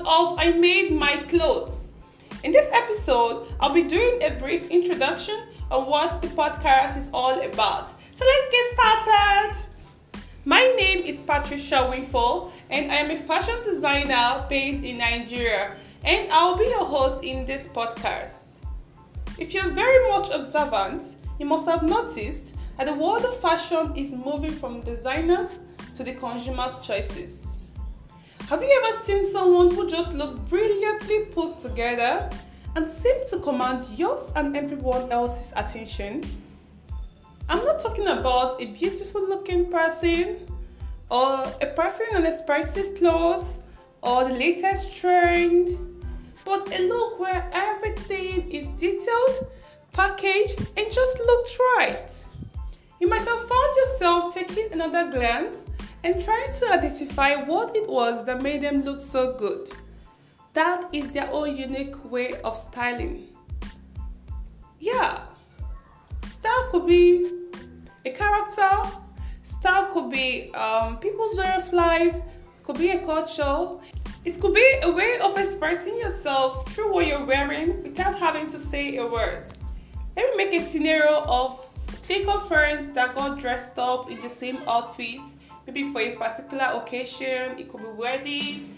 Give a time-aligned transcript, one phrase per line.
[0.00, 1.94] of I Made My Clothes.
[2.42, 5.38] In this episode, I'll be doing a brief introduction
[5.70, 7.88] on what the podcast is all about.
[7.88, 9.68] So let's get started.
[10.44, 16.30] My name is Patricia Winfo, and I am a fashion designer based in Nigeria, and
[16.32, 18.60] I'll be your host in this podcast.
[19.38, 24.14] If you're very much observant, you must have noticed that the world of fashion is
[24.14, 25.60] moving from designers
[25.94, 27.51] to the consumer's choices.
[28.52, 32.28] Have you ever seen someone who just looked brilliantly put together
[32.76, 36.22] and seemed to command yours and everyone else's attention?
[37.48, 40.46] I'm not talking about a beautiful looking person
[41.10, 43.62] or a person in expensive clothes
[44.02, 45.70] or the latest trend,
[46.44, 49.50] but a look where everything is detailed,
[49.94, 52.22] packaged, and just looked right.
[53.00, 55.64] You might have found yourself taking another glance
[56.04, 59.68] and trying to identify what it was that made them look so good.
[60.54, 63.28] That is their own unique way of styling.
[64.78, 65.20] Yeah,
[66.24, 67.30] style could be
[68.04, 68.70] a character,
[69.42, 72.20] style could be um, people's way of life,
[72.64, 73.78] could be a culture.
[74.24, 78.58] It could be a way of expressing yourself through what you're wearing without having to
[78.58, 79.48] say a word.
[80.16, 81.58] Let me make a scenario of
[82.02, 85.20] clique of friends that got dressed up in the same outfit
[85.66, 88.76] maybe for a particular occasion, it could be wedding,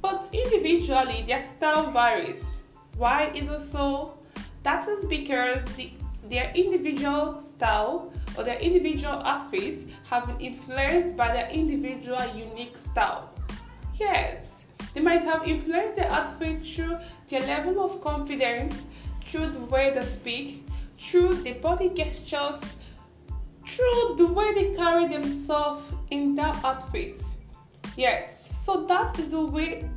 [0.00, 2.58] but individually their style varies.
[2.96, 4.18] Why is it so?
[4.62, 5.92] That is because the,
[6.28, 13.32] their individual style or their individual outfits have been influenced by their individual unique style.
[13.94, 18.86] Yes, they might have influenced their outfit through their level of confidence,
[19.22, 20.66] through the way they speak,
[20.98, 22.76] through the body gestures,
[23.66, 27.38] through the way they carry themselves in their outfits.
[27.96, 29.88] Yes, so that is the way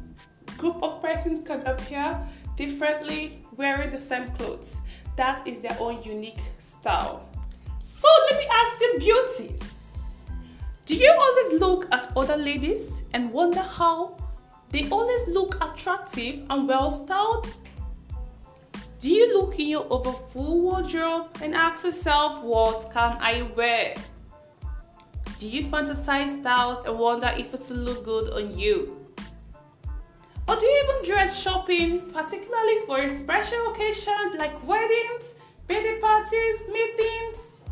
[0.57, 2.19] group of persons can appear
[2.55, 4.81] differently wearing the same clothes.
[5.15, 7.29] That is their own unique style.
[7.79, 10.25] So let me ask you beauties.
[10.85, 14.17] Do you always look at other ladies and wonder how
[14.71, 17.47] they always look attractive and well styled?
[18.99, 23.95] Do you look in your over full wardrobe and ask yourself, what can I wear?
[25.37, 28.97] Do you fantasize styles and wonder if it will look good on you?
[30.49, 37.63] Or do you even dress shopping, particularly for special occasions like weddings, birthday parties, meetings?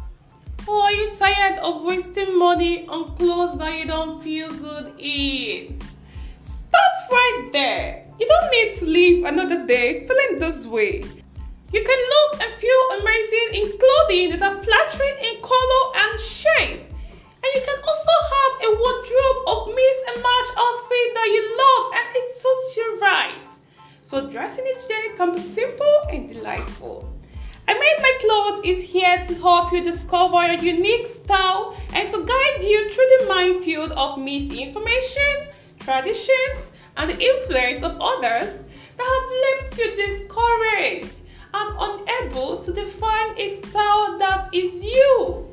[0.65, 5.81] Or are you tired of wasting money on clothes that you don't feel good in?
[6.39, 8.06] Stop right there!
[8.19, 11.03] You don't need to live another day feeling this way.
[11.71, 16.81] You can look and feel amazing in clothing that are flattering in color and shape.
[16.89, 21.85] And you can also have a wardrobe of mix and match outfit that you love
[21.93, 23.49] and it suits you right.
[24.01, 27.13] So dressing each day can be simple and delightful.
[27.67, 32.25] I Made My Clothes is here to help you discover your unique style and to
[32.25, 35.49] guide you through the minefield of misinformation,
[35.87, 38.65] traditions, and the influence of others
[38.97, 41.21] that have left you discouraged
[41.53, 45.47] and unable to define a style that is you.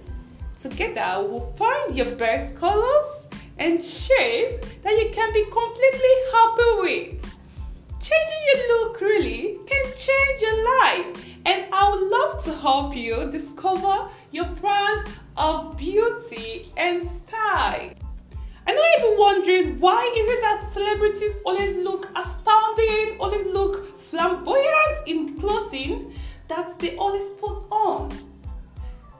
[0.56, 3.28] Together, we'll find your best colors
[3.58, 7.36] and shape that you can be completely happy with.
[8.00, 13.30] Changing your look really can change your life, and I would love to help you
[13.30, 15.04] discover your brand
[15.36, 18.03] of beauty and style.
[19.78, 26.12] Why is it that celebrities always look astounding, always look flamboyant in clothing
[26.48, 28.16] that they always put on.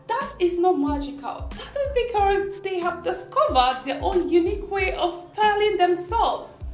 [0.07, 1.51] That is not magical.
[1.51, 6.65] That is because they have discovered their own unique way of styling themselves.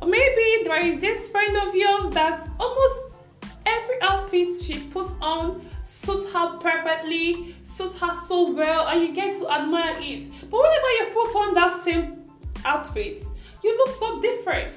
[0.00, 3.22] Or maybe there is this friend of yours that almost
[3.64, 9.38] every outfit she puts on suits her perfectly, suits her so well, and you get
[9.40, 10.28] to admire it.
[10.50, 12.21] But whenever you put on that same
[12.64, 13.22] outfit,
[13.62, 14.76] you look so different.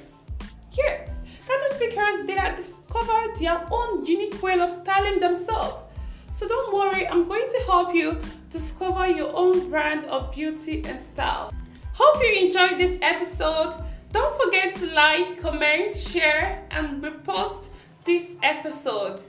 [0.72, 5.84] Yes, that is because they have discovered their own unique way of styling themselves.
[6.32, 11.02] So don't worry, I'm going to help you discover your own brand of beauty and
[11.02, 11.52] style.
[11.94, 13.74] Hope you enjoyed this episode.
[14.12, 17.70] Don't forget to like, comment, share, and repost
[18.04, 19.22] this episode.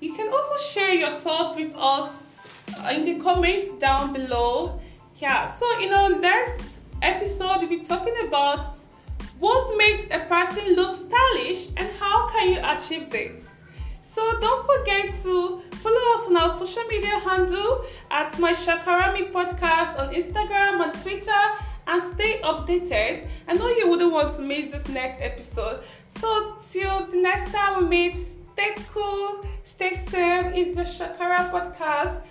[0.00, 2.46] You can also share your thoughts with us
[2.92, 4.80] in the comments down below.
[5.16, 8.66] Yeah, so in our next episode, we'll be talking about
[9.38, 13.62] what makes a person look stylish and how can you achieve this?
[14.00, 19.98] So don't forget to follow us on our social media handle at my Shakarami podcast
[19.98, 21.42] on Instagram and Twitter
[21.86, 23.28] and stay updated.
[23.46, 25.84] I know you wouldn't want to miss this next episode.
[26.08, 30.52] So till the next time we meet, stay cool, stay safe.
[30.54, 32.22] It's the Shakara podcast